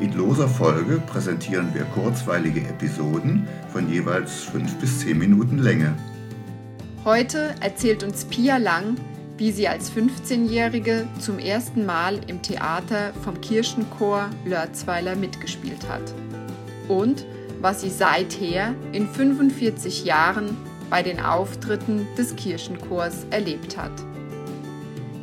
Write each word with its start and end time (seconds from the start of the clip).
In 0.00 0.12
loser 0.14 0.48
Folge 0.48 1.00
präsentieren 1.06 1.72
wir 1.74 1.84
kurzweilige 1.84 2.60
Episoden 2.60 3.46
von 3.72 3.88
jeweils 3.88 4.44
5 4.44 4.78
bis 4.78 5.00
10 5.00 5.18
Minuten 5.18 5.58
Länge. 5.58 5.94
Heute 7.04 7.54
erzählt 7.60 8.02
uns 8.02 8.24
Pia 8.24 8.56
Lang, 8.56 8.96
wie 9.36 9.52
sie 9.52 9.68
als 9.68 9.92
15-Jährige 9.92 11.06
zum 11.20 11.38
ersten 11.38 11.86
Mal 11.86 12.18
im 12.26 12.42
Theater 12.42 13.12
vom 13.22 13.40
Kirchenchor 13.40 14.30
Lörzweiler 14.44 15.14
mitgespielt 15.14 15.88
hat. 15.88 16.14
Und 16.88 17.24
was 17.60 17.82
sie 17.82 17.90
seither 17.90 18.74
in 18.92 19.08
45 19.08 20.04
Jahren 20.04 20.56
bei 20.90 21.02
den 21.02 21.20
Auftritten 21.20 22.06
des 22.18 22.34
Kirchenchors 22.36 23.26
erlebt 23.30 23.76
hat. 23.76 23.92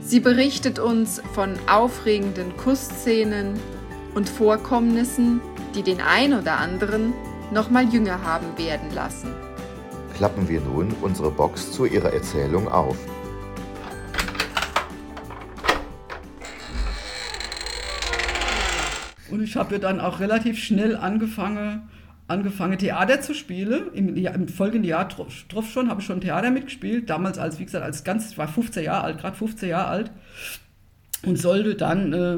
Sie 0.01 0.19
berichtet 0.19 0.79
uns 0.79 1.21
von 1.35 1.53
aufregenden 1.67 2.57
Kussszenen, 2.57 3.59
und 4.15 4.29
Vorkommnissen, 4.29 5.41
die 5.75 5.83
den 5.83 6.01
ein 6.01 6.33
oder 6.33 6.57
anderen 6.57 7.13
noch 7.51 7.69
mal 7.69 7.87
jünger 7.87 8.23
haben 8.23 8.57
werden 8.57 8.93
lassen. 8.93 9.29
Klappen 10.15 10.47
wir 10.49 10.61
nun 10.61 10.93
unsere 11.01 11.31
Box 11.31 11.71
zu 11.71 11.85
ihrer 11.85 12.13
Erzählung 12.13 12.67
auf. 12.67 12.97
Und 19.31 19.43
ich 19.43 19.55
habe 19.55 19.79
dann 19.79 19.99
auch 19.99 20.19
relativ 20.19 20.61
schnell 20.61 20.97
angefangen, 20.97 21.89
angefangen 22.27 22.77
Theater 22.77 23.21
zu 23.21 23.33
spielen. 23.33 23.93
Im, 23.93 24.15
im 24.15 24.47
folgenden 24.47 24.83
Jahr 24.83 25.07
drauf 25.07 25.69
schon 25.69 25.89
habe 25.89 26.01
ich 26.01 26.07
schon 26.07 26.21
Theater 26.21 26.51
mitgespielt. 26.51 27.09
Damals 27.09 27.37
als, 27.37 27.59
wie 27.59 27.65
gesagt, 27.65 27.85
als 27.85 28.03
ganz, 28.03 28.31
ich 28.31 28.37
war 28.37 28.47
15 28.47 28.83
Jahre 28.83 29.03
alt, 29.03 29.19
gerade 29.19 29.37
15 29.37 29.69
Jahre 29.69 29.87
alt. 29.87 30.11
Und 31.25 31.37
sollte 31.37 31.75
dann 31.75 32.13
äh, 32.13 32.37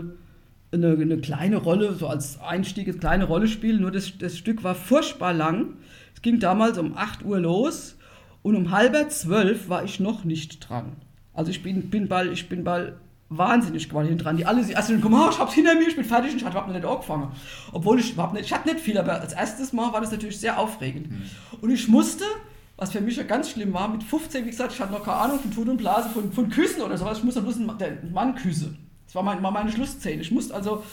eine, 0.72 0.92
eine, 0.92 1.18
kleine 1.18 1.58
Rolle, 1.58 1.94
so 1.94 2.08
als 2.08 2.40
Einstieg 2.40 2.88
eine 2.88 2.98
kleine 2.98 3.26
Rolle 3.26 3.48
spielen. 3.48 3.82
Nur 3.82 3.92
das, 3.92 4.18
das 4.18 4.38
Stück 4.38 4.64
war 4.64 4.76
furchtbar 4.76 5.34
lang. 5.34 5.78
Es 6.16 6.22
ging 6.22 6.40
damals 6.40 6.78
um 6.78 6.98
8 6.98 7.26
Uhr 7.26 7.40
los 7.40 7.98
und 8.42 8.56
um 8.56 8.72
halb 8.72 9.12
zwölf 9.12 9.70
war 9.70 9.84
ich 9.84 10.00
noch 10.00 10.24
nicht 10.24 10.68
dran. 10.68 10.96
Also 11.34 11.52
ich 11.52 11.64
bin, 11.64 11.90
bin 11.90 12.08
bald, 12.08 12.32
ich 12.32 12.50
bin 12.50 12.64
bald 12.64 12.94
wahnsinnig 13.30 13.88
geworden 13.88 14.18
dran. 14.18 14.38
Die 14.38 14.46
alle, 14.46 14.66
also 14.76 14.94
komm, 15.02 15.14
oh, 15.14 15.30
ich 15.30 15.40
hab's 15.40 15.54
hinter 15.54 15.76
mir, 15.76 15.88
ich 15.88 15.96
bin 15.96 16.04
fertig 16.04 16.34
und 16.34 16.38
ich 16.38 16.46
habe 16.46 16.72
nicht 16.72 16.86
angefangen. 16.86 17.32
Obwohl 17.72 18.00
ich 18.00 18.12
überhaupt 18.12 18.34
nicht, 18.34 18.46
ich 18.46 18.54
hatte 18.54 18.70
nicht 18.70 18.82
viel, 18.82 18.98
aber 18.98 19.22
als 19.22 19.34
erstes 19.34 19.72
Mal 19.72 19.94
war 19.94 20.02
das 20.02 20.12
natürlich 20.12 20.40
sehr 20.40 20.60
aufregend. 20.60 21.10
Mhm. 21.10 21.22
Und 21.62 21.70
ich 21.70 21.88
musste, 21.88 22.26
was 22.76 22.92
für 22.92 23.00
mich 23.00 23.16
ja 23.16 23.24
ganz 23.24 23.50
schlimm 23.50 23.74
war, 23.74 23.88
mit 23.88 24.04
15, 24.04 24.46
wie 24.46 24.50
gesagt, 24.50 24.74
ich 24.74 24.80
hatte 24.82 24.92
noch 24.92 25.06
keine 25.06 25.18
Ahnung 25.18 25.40
von 25.40 25.52
Tut 25.52 25.70
und 25.70 25.78
Blase, 25.78 26.10
von, 26.10 26.32
von 26.32 26.50
Küssen 26.50 26.82
oder 26.82 26.98
sowas, 26.98 27.20
ich 27.20 27.24
musste 27.24 27.42
bloß 27.42 27.58
einen 27.58 28.12
Mann 28.14 28.36
küssen. 28.36 28.91
Das 29.12 29.16
war, 29.16 29.24
mein, 29.24 29.44
war 29.44 29.52
meine 29.52 29.70
Schlussszene. 29.70 30.22
Ich 30.22 30.32
musste 30.32 30.56
also 30.56 30.86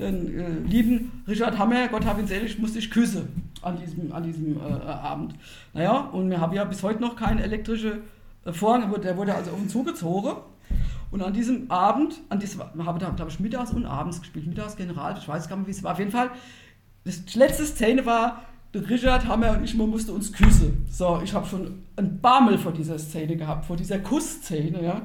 den 0.00 0.36
äh, 0.36 0.68
lieben 0.68 1.22
Richard 1.28 1.56
Hammer, 1.56 1.86
Gott 1.86 2.04
hab 2.04 2.18
ihn 2.18 2.26
selig, 2.26 2.58
musste 2.58 2.80
ich 2.80 2.90
küssen 2.90 3.48
an 3.62 3.78
diesem, 3.78 4.10
an 4.10 4.24
diesem 4.24 4.56
äh, 4.56 4.70
äh 4.70 4.86
Abend. 4.86 5.36
Naja, 5.72 6.00
und 6.10 6.30
wir 6.30 6.40
haben 6.40 6.52
ja 6.52 6.64
bis 6.64 6.82
heute 6.82 7.00
noch 7.00 7.14
keinen 7.14 7.38
elektrischen 7.38 8.00
äh, 8.44 8.52
Vorhang, 8.52 8.92
der 9.00 9.16
wurde 9.16 9.36
also 9.36 9.52
auf 9.52 9.60
uns 9.60 9.70
zugezogen. 9.70 10.32
Und 11.12 11.22
an 11.22 11.32
diesem 11.32 11.70
Abend, 11.70 12.20
an 12.28 12.40
diesem, 12.40 12.60
habe, 12.84 12.98
da, 12.98 13.10
da 13.10 13.20
habe 13.20 13.30
ich 13.30 13.38
mittags 13.38 13.70
und 13.70 13.86
abends 13.86 14.18
gespielt, 14.18 14.48
mittags 14.48 14.74
General, 14.74 15.14
ich 15.16 15.28
weiß 15.28 15.48
gar 15.48 15.56
nicht, 15.56 15.68
wie 15.68 15.70
es 15.70 15.84
war. 15.84 15.92
Auf 15.92 16.00
jeden 16.00 16.10
Fall, 16.10 16.30
die 17.04 17.38
letzte 17.38 17.66
Szene 17.66 18.04
war, 18.04 18.42
der 18.72 18.88
Richard 18.88 19.26
Hammer 19.26 19.52
und 19.52 19.64
ich 19.64 19.74
man 19.74 19.90
musste 19.90 20.12
uns 20.12 20.32
küssen. 20.32 20.86
So, 20.90 21.20
ich 21.24 21.34
habe 21.34 21.46
schon 21.46 21.82
einen 21.96 22.20
Bammel 22.20 22.58
vor 22.58 22.72
dieser 22.72 22.98
Szene 22.98 23.36
gehabt, 23.36 23.66
vor 23.66 23.76
dieser 23.76 23.98
Kussszene, 23.98 24.82
ja. 24.82 25.02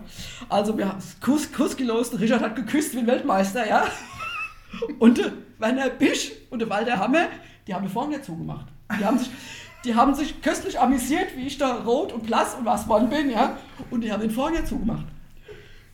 Also 0.50 0.78
wir 0.78 0.90
haben 0.90 1.00
Kuss, 1.22 1.52
Kuss 1.52 1.76
gelost, 1.76 2.20
Richard 2.20 2.42
hat 2.42 2.56
geküsst 2.56 2.94
wie 2.94 3.00
ein 3.00 3.08
Weltmeister, 3.08 3.68
ja. 3.68 3.86
Und 5.00 5.18
der 5.18 5.32
Werner 5.58 5.90
Bisch 5.90 6.32
und 6.50 6.60
der 6.60 6.70
Walter 6.70 6.98
Hammer, 6.98 7.28
die 7.66 7.74
haben 7.74 7.86
die 7.86 7.92
Vorhang 7.92 8.10
nicht 8.10 8.26
zugemacht. 8.26 8.66
Die 9.00 9.06
haben 9.06 9.18
sich, 9.18 9.30
die 9.86 9.96
haben 9.96 10.14
sich 10.14 10.42
köstlich 10.42 10.80
amüsiert, 10.80 11.38
wie 11.38 11.48
ich 11.48 11.58
da 11.58 11.78
rot 11.78 12.12
und 12.12 12.26
blass 12.26 12.56
und 12.56 12.66
was 12.66 12.86
man 12.86 13.10
bin, 13.10 13.30
ja. 13.30 13.58
Und 13.90 14.02
die 14.02 14.12
haben 14.12 14.22
den 14.22 14.32
Vorhang 14.32 14.54
nicht 14.54 14.68
zugemacht 14.68 15.06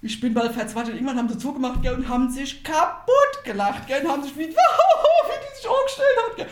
ich 0.01 0.19
bin 0.19 0.33
mal 0.33 0.51
verzweifelt. 0.51 0.95
Irgendwann 0.95 1.17
haben 1.17 1.29
sie 1.29 1.37
zugemacht 1.37 1.81
gell, 1.81 1.93
und 1.93 2.09
haben 2.09 2.29
sich 2.29 2.63
kaputt 2.63 3.43
gelacht 3.43 3.87
gell, 3.87 4.03
und 4.03 4.11
haben 4.11 4.23
sich 4.23 4.35
wie, 4.35 4.39
wie 4.47 4.47
die 4.47 5.55
sich 5.55 5.69
hochgestellt 5.69 6.17
hat. 6.27 6.37
Gell. 6.37 6.47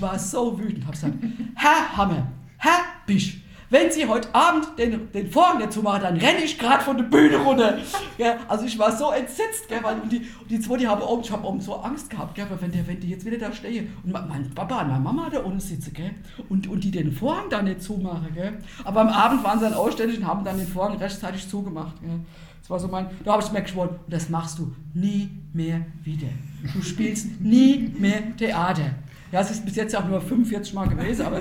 Ich 0.00 0.02
war 0.02 0.18
so 0.18 0.58
wütend, 0.58 0.82
habe 0.84 0.92
gesagt, 0.92 1.12
Herr 1.56 1.94
Hammer, 1.94 2.26
Herr 2.56 2.84
Bisch, 3.04 3.42
wenn 3.68 3.92
Sie 3.92 4.06
heute 4.06 4.34
Abend 4.34 4.66
den, 4.78 5.12
den 5.12 5.30
Vorhang 5.30 5.58
dazu 5.60 5.82
machen, 5.82 6.00
dann 6.00 6.16
renne 6.16 6.42
ich 6.42 6.58
gerade 6.58 6.82
von 6.82 6.96
der 6.96 7.04
Bühne 7.04 7.36
runter. 7.36 7.76
Gell. 8.16 8.36
Also 8.48 8.64
ich 8.64 8.78
war 8.78 8.96
so 8.96 9.10
entsetzt, 9.10 9.68
gell, 9.68 9.80
weil 9.82 10.00
und 10.00 10.10
die, 10.10 10.22
und 10.40 10.50
die 10.50 10.58
zwei, 10.58 10.78
die 10.78 10.88
haben 10.88 11.02
oben, 11.02 11.20
ich 11.22 11.30
habe 11.30 11.46
oben 11.46 11.60
so 11.60 11.74
Angst 11.74 12.08
gehabt, 12.08 12.34
gell, 12.34 12.46
wenn, 12.60 12.72
der, 12.72 12.86
wenn 12.86 12.98
die 12.98 13.10
jetzt 13.10 13.26
wieder 13.26 13.36
da 13.36 13.52
stehen 13.52 13.92
und 14.02 14.10
mein 14.10 14.50
Papa 14.54 14.80
und 14.80 14.88
meine 14.88 15.00
Mama 15.00 15.28
da 15.30 15.40
unten 15.40 15.60
sitzen 15.60 15.92
gell, 15.92 16.12
und, 16.48 16.66
und 16.66 16.82
die 16.82 16.90
den 16.90 17.12
Vorhang 17.12 17.50
da 17.50 17.60
nicht 17.60 17.82
zumachen. 17.82 18.32
Gell. 18.32 18.54
Aber 18.84 19.02
am 19.02 19.08
Abend 19.08 19.44
waren 19.44 19.58
sie 19.58 19.66
dann 19.66 19.74
ausständig 19.74 20.16
und 20.16 20.26
haben 20.26 20.42
dann 20.44 20.56
den 20.56 20.66
Vorhang 20.66 20.96
rechtzeitig 20.96 21.46
zugemacht. 21.46 22.00
Gell. 22.00 22.20
Das 22.62 22.70
war 22.70 22.80
so 22.80 22.88
mein, 22.88 23.04
da 23.22 23.32
habe 23.32 23.42
ich 23.42 23.52
mir 23.52 23.60
geschworen, 23.60 24.00
das 24.08 24.30
machst 24.30 24.58
du 24.58 24.74
nie 24.94 25.28
mehr 25.52 25.84
wieder. 26.04 26.28
Du 26.74 26.80
spielst 26.80 27.38
nie 27.38 27.92
mehr 27.98 28.34
Theater. 28.38 28.94
Ja, 29.32 29.40
es 29.40 29.50
ist 29.50 29.64
bis 29.64 29.76
jetzt 29.76 29.96
auch 29.96 30.08
nur 30.08 30.20
45 30.20 30.74
Mal 30.74 30.88
gewesen, 30.88 31.24
aber, 31.24 31.40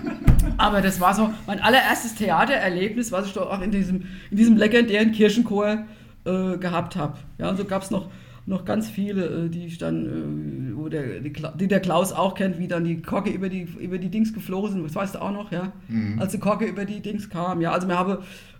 aber 0.56 0.80
das 0.80 1.00
war 1.00 1.14
so 1.14 1.30
mein 1.46 1.60
allererstes 1.60 2.14
Theatererlebnis, 2.14 3.10
was 3.10 3.26
ich 3.26 3.32
doch 3.32 3.50
auch 3.50 3.60
in 3.60 3.72
diesem, 3.72 4.04
in 4.30 4.36
diesem 4.36 4.56
legendären 4.56 5.10
Kirchenchor 5.10 5.84
äh, 6.24 6.56
gehabt 6.58 6.96
habe. 6.96 7.18
Ja, 7.38 7.50
und 7.50 7.56
so 7.56 7.64
gab 7.64 7.82
es 7.82 7.90
noch, 7.90 8.08
noch 8.46 8.64
ganz 8.64 8.88
viele, 8.88 9.46
äh, 9.46 9.48
die 9.48 9.66
ich 9.66 9.78
dann, 9.78 10.72
äh, 10.72 10.76
wo 10.76 10.88
der, 10.88 11.20
die, 11.20 11.32
die, 11.32 11.68
der 11.68 11.80
Klaus 11.80 12.12
auch 12.12 12.34
kennt, 12.34 12.58
wie 12.58 12.68
dann 12.68 12.84
die 12.84 13.02
Kocke 13.02 13.30
über 13.30 13.48
die, 13.48 13.62
über 13.80 13.98
die 13.98 14.10
Dings 14.10 14.32
geflogen 14.32 14.70
sind. 14.70 14.84
Das 14.84 14.94
weißt 14.94 15.16
du 15.16 15.22
auch 15.22 15.32
noch, 15.32 15.50
ja? 15.50 15.72
Mhm. 15.88 16.20
Als 16.20 16.32
die 16.32 16.38
Kocke 16.38 16.66
über 16.66 16.84
die 16.84 17.00
Dings 17.00 17.28
kam. 17.28 17.60
Ja, 17.60 17.72
also 17.72 17.88
wir 17.88 17.98
haben 17.98 18.18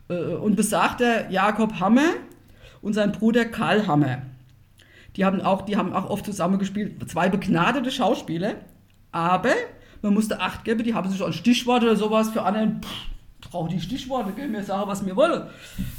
äh, 0.08 0.14
und 0.14 0.56
besagter 0.56 1.30
Jakob 1.30 1.78
Hammer 1.78 2.14
und 2.82 2.92
sein 2.92 3.12
Bruder 3.12 3.44
Karl 3.44 3.86
Hammer. 3.86 4.22
Die 5.16 5.24
haben 5.24 5.40
auch, 5.40 5.62
die 5.62 5.76
haben 5.76 5.92
auch 5.92 6.10
oft 6.10 6.24
zusammengespielt, 6.24 7.08
zwei 7.08 7.28
begnadete 7.28 7.90
Schauspieler, 7.90 8.54
aber 9.12 9.50
man 10.02 10.14
musste 10.14 10.40
Acht 10.40 10.64
geben, 10.64 10.82
die 10.82 10.94
haben 10.94 11.08
sich 11.08 11.24
an 11.24 11.32
Stichworte 11.32 11.86
oder 11.86 11.96
sowas 11.96 12.30
für 12.30 12.42
anderen, 12.42 12.80
brauche 13.40 13.68
die 13.68 13.80
Stichworte, 13.80 14.32
gell, 14.32 14.48
mir 14.48 14.64
sagen, 14.64 14.88
was 14.88 15.02
mir 15.02 15.14
wolle. 15.14 15.50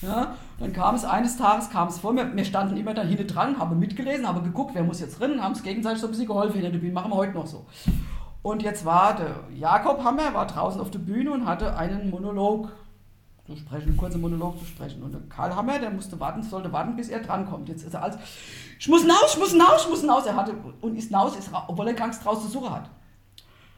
Ja, 0.01 0.35
dann 0.59 0.73
kam 0.73 0.95
es 0.95 1.05
eines 1.05 1.37
Tages, 1.37 1.69
kam 1.69 1.87
es 1.87 1.99
vor, 1.99 2.15
wir, 2.15 2.35
wir 2.35 2.45
standen 2.45 2.75
immer 2.75 2.93
da 2.93 3.03
hinten 3.03 3.27
dran, 3.27 3.57
haben 3.57 3.79
mitgelesen, 3.79 4.27
haben 4.27 4.43
geguckt, 4.43 4.71
wer 4.73 4.83
muss 4.83 4.99
jetzt 4.99 5.19
drin, 5.19 5.41
haben 5.41 5.53
es 5.53 5.63
gegenseitig 5.63 6.01
so 6.01 6.07
ein 6.07 6.11
bisschen 6.11 6.27
geholfen, 6.27 6.55
hinter 6.55 6.71
der 6.71 6.79
Bühne, 6.79 6.93
machen 6.93 7.11
wir 7.11 7.15
heute 7.15 7.33
noch 7.33 7.47
so. 7.47 7.65
Und 8.41 8.61
jetzt 8.61 8.85
war 8.85 9.15
der 9.15 9.39
Jakob 9.57 10.03
Hammer, 10.03 10.33
war 10.33 10.45
draußen 10.45 10.79
auf 10.79 10.91
der 10.91 10.99
Bühne 10.99 11.31
und 11.31 11.45
hatte 11.45 11.77
einen 11.77 12.11
Monolog 12.11 12.71
zu 13.45 13.55
sprechen, 13.55 13.89
einen 13.89 13.97
kurzen 13.97 14.21
Monolog 14.21 14.57
zu 14.57 14.65
sprechen. 14.65 15.03
Und 15.03 15.13
der 15.13 15.21
Karl 15.29 15.55
Hammer, 15.55 15.77
der 15.77 15.91
musste 15.91 16.19
warten, 16.19 16.41
sollte 16.41 16.71
warten, 16.73 16.95
bis 16.95 17.09
er 17.09 17.19
drankommt. 17.19 17.69
Jetzt 17.69 17.83
ist 17.83 17.93
er 17.93 18.03
als, 18.03 18.17
ich 18.79 18.87
muss 18.87 19.01
hinaus, 19.01 19.33
ich 19.33 19.39
muss 19.39 19.51
hinaus, 19.51 19.83
ich 19.83 19.89
muss 19.89 20.01
hinaus. 20.01 20.25
Er 20.25 20.35
hatte, 20.35 20.53
und 20.81 20.95
ist 20.95 21.07
hinaus, 21.07 21.35
ist, 21.35 21.49
obwohl 21.67 21.87
er 21.87 22.03
Angst 22.03 22.25
draußen 22.25 22.43
zu 22.43 22.49
suchen 22.49 22.71
hat. 22.71 22.89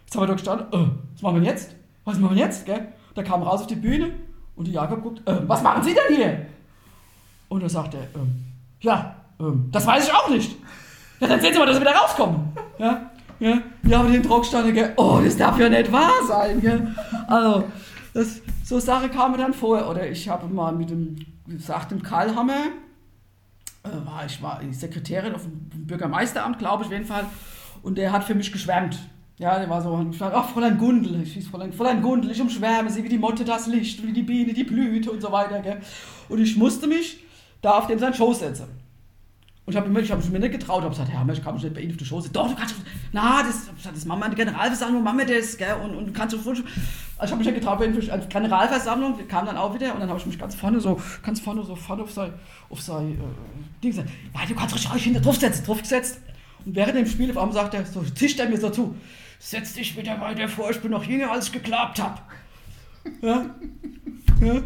Jetzt 0.06 0.16
haben 0.16 0.24
wir 0.24 0.28
da 0.28 0.34
gestanden, 0.34 0.68
äh, 0.72 0.88
was 1.14 1.22
machen 1.22 1.42
wir 1.42 1.48
jetzt? 1.50 1.75
Was 2.06 2.18
machen 2.18 2.36
wir 2.36 2.46
jetzt? 2.46 2.66
Gell? 2.66 2.94
Da 3.14 3.24
kam 3.24 3.44
raus 3.44 3.62
auf 3.62 3.68
die 3.68 3.75
Bühne 3.75 4.14
und 4.56 4.68
die 4.68 4.72
Jakob 4.72 5.04
guckt, 5.04 5.28
äh, 5.28 5.36
was 5.48 5.62
machen 5.62 5.84
Sie 5.84 5.94
denn 5.94 6.16
hier? 6.16 6.46
Und 7.50 7.63
da 7.63 7.68
sagt 7.68 7.94
er, 7.94 8.04
ähm, 8.16 8.46
ja, 8.80 9.16
ähm, 9.40 9.68
das 9.72 9.86
weiß 9.86 10.08
ich 10.08 10.13
auch 10.13 10.30
nicht. 10.30 10.56
Ja, 11.20 11.28
dann 11.28 11.42
sehen 11.42 11.52
Sie 11.52 11.60
mal, 11.60 11.66
dass 11.66 11.75
Sie 11.75 11.81
wieder 11.81 11.96
rauskommen. 11.96 12.54
Ja, 12.78 13.12
ja, 13.40 13.62
ja, 13.84 14.00
aber 14.00 14.10
den 14.10 14.24
Druck 14.24 14.46
stand, 14.46 14.74
gell, 14.74 14.94
oh, 14.96 15.20
das 15.24 15.36
darf 15.36 15.60
ja 15.60 15.68
nicht 15.68 15.92
wahr 15.92 16.13
sein. 16.28 16.62
Gell? 16.62 16.96
Also, 17.28 17.66
das, 18.18 18.42
so 18.64 18.80
Sache 18.80 19.10
kam 19.10 19.31
mir 19.31 19.38
dann 19.38 19.54
vor. 19.54 19.88
Oder 19.90 20.10
ich 20.10 20.28
habe 20.28 20.48
mal 20.48 20.74
mit 20.74 20.90
dem, 20.90 21.18
gesagt, 21.46 21.92
dem 21.92 22.02
Karl 22.02 22.36
Hammer, 22.36 22.66
äh, 23.84 24.06
war, 24.06 24.25
ich 24.25 24.42
war 24.42 24.60
Sekretärin 24.72 25.36
auf 25.36 25.44
dem 25.44 25.86
Bürgermeisteramt, 25.86 26.58
glaube 26.58 26.84
ich, 26.84 26.88
auf 26.88 26.94
jeden 26.94 27.06
Fall. 27.06 27.25
Und 27.84 27.98
der 27.98 28.12
hat 28.12 28.24
für 28.24 28.34
mich 28.34 28.52
geschwärmt. 28.52 28.98
Ja, 29.38 29.60
der 29.60 29.69
war 29.69 29.84
so, 29.84 30.04
ach, 30.19 30.50
Fräulein 30.50 30.80
Gundel, 30.80 31.22
ich 31.22 31.34
hieß 31.34 31.50
Fräulein, 31.50 31.72
Fräulein 31.72 32.02
Gundel, 32.02 32.31
ich 32.31 32.42
umschwärme 32.42 32.90
sie, 32.90 33.04
wie 33.04 33.10
die 33.10 33.19
Motte 33.19 33.46
das 33.46 33.68
Licht, 33.68 34.04
wie 34.04 34.12
die 34.12 34.24
Biene 34.24 34.52
die 34.52 34.63
Blüte 34.63 35.12
und 35.12 35.22
so 35.22 35.31
weiter. 35.31 35.60
Gell? 35.60 35.80
Und 36.28 36.40
ich 36.42 36.58
musste 36.58 36.88
mich 36.88 37.24
da 37.62 37.78
auf 37.78 37.86
dem 37.86 38.00
sein 38.00 38.16
Schoß 38.16 38.40
setzen. 38.40 38.66
Und 39.68 39.74
ich 39.74 39.78
habe 39.78 39.90
mich, 39.90 40.10
hab 40.10 40.30
mir 40.30 40.40
nicht 40.40 40.54
getraut, 40.54 40.81
habe 40.81 40.92
gesagt, 40.92 41.12
Herr, 41.12 41.28
ich 41.30 41.44
kann 41.44 41.54
mich 41.54 41.62
nicht 41.62 41.75
bei 41.75 41.81
Ihnen 41.81 41.92
auf 41.92 41.98
die 41.98 42.06
Schoße. 42.06 42.30
Doch, 42.30 42.48
du 42.48 42.56
kannst, 42.56 42.74
na, 43.12 43.44
das, 43.44 43.69
das 43.84 44.06
machen 44.06 44.22
wir 44.22 44.30
der 44.30 44.46
Generalversammlung, 44.46 45.04
machen 45.04 45.18
wir 45.18 45.25
das, 45.25 45.58
gell, 45.58 45.75
und, 45.84 45.94
und 45.94 46.08
du 46.08 46.14
kannst 46.14 46.42
so, 46.42 46.50
also 46.50 46.64
ich 46.64 47.19
habe 47.19 47.36
mich 47.36 47.48
nicht 47.48 47.56
getraut, 47.56 47.78
bei 47.78 47.86
Ihnen 47.88 48.10
auf 48.10 48.22
die 48.22 48.30
Generalversammlung, 48.30 49.28
kam 49.28 49.46
dann 49.46 49.58
auch 49.58 49.75
wieder, 49.75 49.94
und 49.94 50.00
dann 50.00 50.08
habe 50.08 50.19
ich 50.19 50.25
mich 50.25 50.40
ganz 50.40 50.56
vorne 50.56 50.80
so, 50.80 50.98
ganz 51.22 51.42
vorne 51.42 51.66
so, 51.66 51.75
vorne 51.75 52.04
auf 52.04 52.14
sein, 52.14 52.31
auf 52.69 52.80
sein, 52.80 53.12
äh, 53.12 53.84
Ding 53.84 53.92
gesagt, 53.92 54.10
ja, 54.34 54.46
du 54.48 54.56
kannst 54.56 54.74
richtig 54.74 55.04
hinter 55.04 55.19
draufsetzen, 55.19 55.66
draufgesetzt. 55.66 56.22
Und 56.66 56.74
während 56.74 56.96
dem 56.96 57.06
Spiel 57.06 57.30
auf 57.31 57.38
einmal 57.38 57.54
sagt 57.54 57.74
er, 57.74 57.86
so 57.86 58.02
tischt 58.04 58.40
er 58.40 58.48
mir 58.48 58.58
so 58.58 58.70
zu, 58.70 58.96
setz 59.38 59.74
dich 59.74 59.98
wieder 59.98 60.22
weiter 60.22 60.48
vor, 60.48 60.72
ich 60.72 60.80
bin 60.80 60.92
noch 60.92 61.04
jünger, 61.04 61.30
als 61.30 61.48
ich 61.48 61.52
geklappt 61.52 62.02
habe. 62.02 62.22
Ja? 63.22 63.46
ja? 64.40 64.62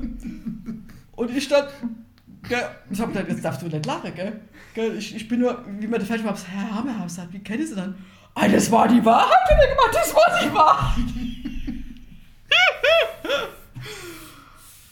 Und 1.14 1.36
ich 1.36 1.48
dann, 1.48 1.66
gell, 2.48 2.70
ich 2.90 3.02
hab 3.02 3.10
gedacht, 3.14 3.28
jetzt 3.30 3.44
darfst 3.44 3.62
du 3.62 3.68
nicht 3.68 3.86
lachen, 3.86 4.14
gell? 4.16 4.42
gell 4.74 4.98
ich, 4.98 5.16
ich 5.16 5.28
bin 5.28 5.40
nur, 5.40 5.64
wie 5.80 5.88
man 5.88 6.00
das 6.00 6.08
falsch 6.08 6.24
macht, 6.24 6.48
Herr 6.48 6.76
Hammerhaus 6.76 7.16
sagt, 7.16 7.34
wie 7.34 7.40
kennen 7.40 7.66
Sie 7.66 7.76
dann? 7.76 7.96
Ah, 8.34 8.48
das 8.48 8.72
war 8.72 8.88
die 8.88 9.04
Wahrheit, 9.04 9.32
hat 9.32 9.60
er 9.60 9.76
gemacht, 9.76 9.90
das 9.94 10.16
war 10.16 10.40
die 10.42 10.54
Wahrheit. 10.54 11.04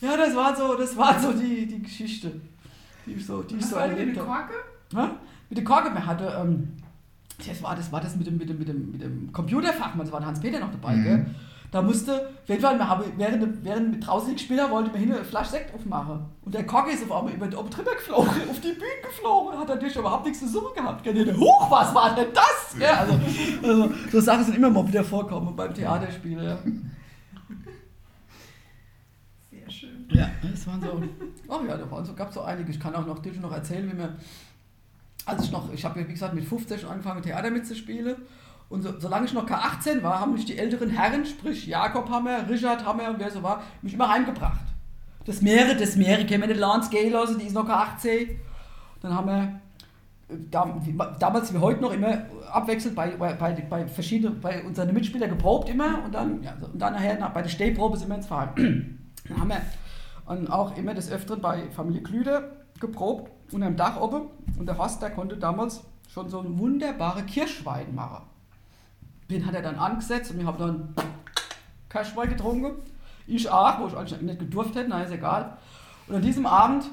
ja, 0.02 0.18
das 0.18 0.36
war 0.36 0.56
so, 0.56 0.76
das 0.76 0.98
war 0.98 1.20
so 1.20 1.32
die, 1.34 1.66
die 1.66 1.82
Geschichte, 1.82 2.32
die 3.06 3.14
ich 3.14 3.26
so, 3.26 3.44
die 3.44 3.56
ich 3.56 3.66
so 3.66 3.78
erlebt 3.78 4.18
habe. 4.20 4.50
Mit 5.50 5.58
der 5.58 5.66
Korke, 5.66 5.90
man 5.90 6.06
hatte, 6.06 6.26
ähm, 6.42 6.78
das 7.38 7.64
war 7.64 7.76
das, 7.76 7.92
war 7.92 8.02
das 8.02 8.16
mit 8.16 8.28
dem, 8.28 8.38
mit 8.38 8.50
dem, 8.50 8.60
mit 8.60 8.68
dem, 8.68 8.92
mit 8.92 9.02
dem 9.02 9.32
Computerfachmann, 9.32 10.06
das 10.06 10.12
war 10.12 10.26
Hans-Peter 10.26 10.60
noch 10.60 10.72
dabei, 10.72 10.96
mhm. 10.96 11.04
gell? 11.04 11.26
Da 11.72 11.84
musste, 11.84 12.30
während, 12.48 12.80
während, 13.18 13.64
während 13.64 14.08
draußen 14.08 14.34
gespielt 14.34 14.60
haben, 14.60 14.72
wollte 14.72 14.90
man 14.90 15.00
hin 15.00 15.14
eine 15.14 15.24
Flasche 15.24 15.52
Sekt 15.52 15.76
aufmachen. 15.76 16.26
Und 16.42 16.56
der 16.56 16.66
Kogge 16.66 16.92
ist 16.92 17.04
auf 17.04 17.12
einmal 17.12 17.34
über 17.34 17.46
den 17.46 17.52
drüber 17.52 17.94
geflogen, 17.94 18.32
auf 18.50 18.60
die 18.60 18.72
Bühne 18.72 19.02
geflogen 19.04 19.54
und 19.54 19.60
hat 19.60 19.68
natürlich 19.68 19.96
überhaupt 19.96 20.26
nichts 20.26 20.40
zu 20.40 20.48
suchen 20.50 20.74
gehabt. 20.76 21.06
Huch, 21.06 21.70
was 21.70 21.94
war 21.94 22.16
denn 22.16 22.34
das? 22.34 22.76
Ja, 22.80 23.02
also, 23.02 23.20
also, 23.62 23.94
so 24.12 24.20
Sachen 24.20 24.46
sind 24.46 24.56
immer 24.56 24.72
mal 24.72 24.88
wieder 24.88 25.04
vorkommen 25.04 25.56
beim 25.56 25.72
Theaterspiel. 25.72 26.44
Ja. 26.44 26.58
Sehr 29.52 29.70
schön. 29.70 30.08
Ja, 30.10 30.32
das 30.42 30.66
waren 30.66 30.82
so. 30.82 31.04
Ach 31.50 31.68
ja, 31.68 31.78
da 31.78 31.92
waren 31.92 32.04
so, 32.04 32.14
gab 32.14 32.30
es 32.30 32.34
so 32.34 32.42
einige. 32.42 32.72
Ich 32.72 32.80
kann 32.80 32.96
auch 32.96 33.06
noch, 33.06 33.20
dir 33.20 33.32
noch 33.34 33.54
erzählen, 33.54 33.88
wie 33.92 33.96
mir. 33.96 34.16
Als 35.26 35.44
ich 35.44 35.52
noch, 35.52 35.72
ich 35.72 35.86
habe 35.86 36.00
ja 36.00 36.08
wie 36.08 36.14
gesagt 36.14 36.34
mit 36.34 36.46
15 36.46 36.80
schon 36.80 36.90
angefangen, 36.90 37.22
Theater 37.22 37.52
mitzuspielen. 37.52 38.16
Und 38.70 38.84
so, 38.84 39.00
solange 39.00 39.26
ich 39.26 39.34
noch 39.34 39.48
K18 39.48 40.04
war, 40.04 40.20
haben 40.20 40.34
mich 40.34 40.46
die 40.46 40.58
älteren 40.58 40.90
Herren, 40.90 41.26
sprich 41.26 41.66
Jakob 41.66 42.10
Hammer, 42.10 42.48
Richard 42.48 42.86
Hammer 42.86 43.10
und 43.10 43.20
wer 43.20 43.32
so 43.32 43.42
war, 43.42 43.64
mich 43.82 43.94
immer 43.94 44.10
heimgebracht. 44.10 44.62
Das 45.26 45.42
Meere, 45.42 45.76
das 45.76 45.96
Meere, 45.96 46.26
kennen 46.26 46.42
wir 46.44 46.48
nicht 46.48 46.60
Lance 46.60 46.90
Gay 46.90 47.12
die 47.12 47.46
ist 47.46 47.54
noch 47.54 47.68
K18. 47.68 48.38
Dann 49.02 49.16
haben 49.16 49.28
wir 49.28 49.60
damals 51.20 51.54
wie 51.54 51.58
heute 51.58 51.82
noch 51.82 51.92
immer 51.92 52.26
abwechselnd 52.52 52.96
bei, 52.96 53.12
bei, 53.12 53.34
bei, 53.34 53.88
verschiedenen, 53.88 54.40
bei 54.40 54.64
unseren 54.64 54.94
Mitspielern 54.94 55.30
geprobt 55.30 55.70
immer 55.70 56.04
und 56.06 56.14
dann, 56.14 56.44
ja, 56.44 56.54
und 56.62 56.80
dann 56.80 56.94
nachher 56.94 57.20
nach, 57.20 57.32
bei 57.32 57.42
der 57.42 57.50
Stehprobe 57.50 57.98
sind 57.98 58.10
wir 58.10 58.16
ins 58.16 58.28
Fahren. 58.28 59.00
dann 59.28 59.40
haben 59.40 59.50
wir 59.50 59.62
und 60.26 60.48
auch 60.52 60.78
immer 60.78 60.94
des 60.94 61.12
Öfteren 61.12 61.42
bei 61.42 61.72
Familie 61.72 62.04
Klüder 62.04 62.52
geprobt 62.80 63.32
unter 63.52 63.66
dem 63.66 63.76
Dach 63.76 64.00
oben 64.00 64.28
und 64.60 64.68
der 64.68 64.78
Horst, 64.78 65.02
der 65.02 65.10
konnte 65.10 65.38
damals 65.38 65.84
schon 66.08 66.30
so 66.30 66.40
ein 66.40 66.60
wunderbare 66.60 67.24
Kirschwein 67.24 67.96
machen. 67.96 68.24
Den 69.30 69.46
hat 69.46 69.54
er 69.54 69.62
dann 69.62 69.76
angesetzt 69.76 70.32
und 70.32 70.40
wir 70.40 70.48
haben 70.48 70.58
dann 70.58 70.96
Kirschwein 71.90 72.30
getrunken. 72.30 72.82
Ich 73.28 73.50
auch, 73.50 73.80
wo 73.80 73.88
ich 73.88 73.96
eigentlich 73.96 74.22
nicht 74.22 74.40
gedurft 74.40 74.76
hätte, 74.76 74.90
na 74.90 75.04
ist 75.04 75.12
egal. 75.12 75.58
Und 76.08 76.16
an 76.16 76.22
diesem 76.22 76.46
Abend 76.46 76.86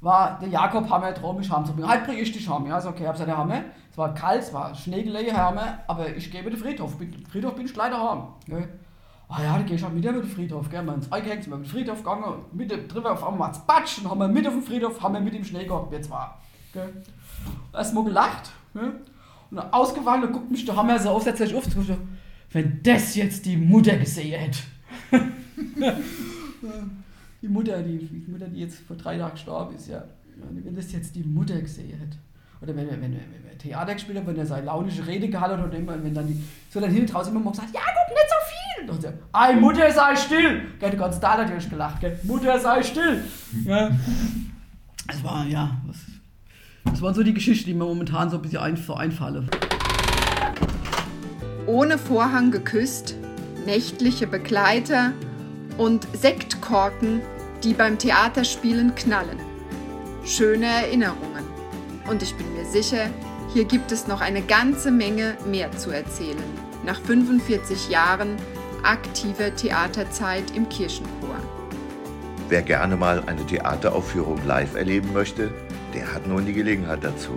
war 0.00 0.38
der 0.40 0.48
Jakob 0.48 0.88
Hammer 0.88 1.12
drum, 1.12 1.36
mich 1.36 1.50
heimzubringen. 1.50 1.88
Halt 1.88 2.04
bring 2.04 2.18
ich 2.18 2.32
dich 2.32 2.48
heim. 2.48 2.66
Ja, 2.66 2.78
ist 2.78 2.86
okay, 2.86 3.06
hab 3.06 3.12
gesagt, 3.12 3.28
der 3.28 3.36
Hammer. 3.36 3.62
Es 3.90 3.98
war 3.98 4.14
kalt, 4.14 4.42
es 4.42 4.52
war 4.54 4.74
Schneegelege, 4.74 5.36
Hammer, 5.36 5.78
aber 5.86 6.16
ich 6.16 6.30
gehe 6.30 6.42
mit 6.42 6.54
dem 6.54 6.60
Friedhof. 6.60 6.96
Dem 6.96 7.26
Friedhof 7.26 7.54
bin 7.54 7.66
ich 7.66 7.76
leider 7.76 7.98
heim. 7.98 8.22
Okay. 8.48 8.68
Ah 9.28 9.42
ja, 9.42 9.52
dann 9.52 9.66
gehe 9.66 9.76
ich 9.76 9.82
halt 9.82 9.94
mit 9.94 10.04
dem 10.04 10.24
Friedhof. 10.24 10.70
Gell? 10.70 10.84
Wir 10.84 10.90
haben 10.92 10.98
uns 10.98 11.12
eingehängt, 11.12 11.44
sind 11.44 11.52
wir 11.52 11.58
mit 11.58 11.66
dem 11.66 11.70
Friedhof 11.70 11.98
gegangen, 11.98 12.24
mit 12.52 12.70
dem 12.70 12.88
drüber 12.88 13.12
auf 13.12 13.22
einmal 13.22 13.48
macht's 13.48 13.60
Batsch 13.60 13.98
und 13.98 14.10
haben 14.10 14.18
wir 14.18 14.28
mit 14.28 14.46
auf 14.46 14.54
dem 14.54 14.62
Friedhof, 14.62 15.00
haben 15.02 15.14
wir 15.14 15.20
mit 15.20 15.34
dem 15.34 15.44
Schnee 15.44 15.64
gehabt, 15.66 15.92
jetzt 15.92 16.10
war. 16.10 16.38
Okay. 16.74 16.88
Erstmal 17.72 18.04
gelacht. 18.04 18.50
Okay? 18.74 18.90
Und 19.52 19.58
ausgewandt 19.58 20.24
und 20.24 20.32
guckt 20.32 20.50
mich 20.50 20.64
der 20.64 20.74
Hammer 20.74 20.98
so 20.98 21.10
auf, 21.10 21.22
setzt 21.22 21.38
sich 21.38 21.54
auf. 21.54 21.64
So, 21.64 21.96
wenn 22.52 22.80
das 22.82 23.14
jetzt 23.14 23.44
die 23.44 23.56
Mutter 23.56 23.96
gesehen 23.98 24.40
hätte. 24.40 24.58
die 27.42 27.48
Mutter, 27.48 27.82
die, 27.82 27.98
die 27.98 28.30
Mutter, 28.30 28.46
die 28.46 28.60
jetzt 28.60 28.78
vor 28.80 28.96
drei 28.96 29.18
Tagen 29.18 29.32
gestorben 29.32 29.76
ist, 29.76 29.88
ja. 29.88 30.02
Wenn 30.36 30.74
das 30.74 30.90
jetzt 30.92 31.14
die 31.14 31.22
Mutter 31.22 31.60
gesehen 31.60 31.98
hätte. 31.98 32.16
Oder 32.62 32.74
wenn, 32.74 32.88
wenn, 32.88 33.02
wenn, 33.02 33.12
wenn 33.12 33.58
Theater 33.58 33.92
gespielt 33.92 34.18
hat, 34.18 34.26
wenn 34.26 34.36
er 34.36 34.46
seine 34.46 34.66
launische 34.66 35.06
Rede 35.06 35.28
gehalten 35.28 35.60
hat 35.60 35.68
oder 35.68 35.78
immer, 35.78 36.02
wenn 36.02 36.14
dann 36.14 36.26
die, 36.26 36.42
so 36.70 36.80
dann 36.80 36.90
hinten 36.90 37.12
draußen 37.12 37.30
immer 37.30 37.44
mal 37.44 37.50
gesagt, 37.50 37.74
ja 37.74 37.80
gut, 37.80 38.08
nicht 38.08 38.28
so 38.28 38.36
viel. 38.48 38.90
Und 38.90 39.04
dann, 39.04 39.14
Ei, 39.32 39.54
Mutter, 39.54 39.90
sei 39.90 40.16
still. 40.16 40.62
Gell, 40.78 40.90
der 40.90 40.98
ganze 40.98 41.20
Tal 41.20 41.38
natürlich 41.38 41.68
gelacht, 41.68 42.00
gell. 42.00 42.18
Mutter, 42.22 42.58
sei 42.58 42.82
still. 42.82 43.22
Ja. 43.66 43.90
Das 45.04 45.24
war, 45.24 45.44
ja, 45.46 45.78
was, 45.84 45.96
das 46.84 47.02
waren 47.02 47.14
so 47.14 47.22
die 47.22 47.34
Geschichten, 47.34 47.66
die 47.66 47.74
mir 47.74 47.84
momentan 47.84 48.30
so 48.30 48.36
ein 48.36 48.42
bisschen 48.42 48.60
einfallen. 48.60 49.48
Ohne 51.66 51.98
Vorhang 51.98 52.50
geküsst, 52.50 53.16
nächtliche 53.66 54.26
Begleiter 54.26 55.12
und 55.78 56.06
Sektkorken, 56.12 57.20
die 57.62 57.74
beim 57.74 57.98
Theaterspielen 57.98 58.94
knallen. 58.94 59.38
Schöne 60.24 60.66
Erinnerungen. 60.66 61.44
Und 62.08 62.22
ich 62.22 62.34
bin 62.34 62.52
mir 62.54 62.64
sicher, 62.64 63.10
hier 63.52 63.64
gibt 63.64 63.92
es 63.92 64.06
noch 64.06 64.20
eine 64.20 64.42
ganze 64.42 64.90
Menge 64.90 65.36
mehr 65.46 65.70
zu 65.72 65.90
erzählen. 65.90 66.42
Nach 66.84 67.00
45 67.00 67.88
Jahren 67.90 68.36
aktiver 68.82 69.54
Theaterzeit 69.54 70.44
im 70.56 70.68
Kirchenchor. 70.68 71.36
Wer 72.48 72.62
gerne 72.62 72.96
mal 72.96 73.22
eine 73.26 73.46
Theateraufführung 73.46 74.44
live 74.46 74.74
erleben 74.74 75.12
möchte, 75.12 75.52
der 75.94 76.12
hat 76.12 76.26
nun 76.26 76.46
die 76.46 76.52
Gelegenheit 76.52 77.04
dazu. 77.04 77.32